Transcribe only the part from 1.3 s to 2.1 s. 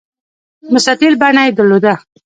یې درلوده.